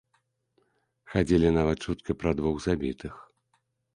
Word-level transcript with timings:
Хадзілі 1.11 1.51
нават 1.59 1.77
чуткі 1.89 2.11
пра 2.23 2.31
двух 2.39 2.55
забітых. 2.67 3.13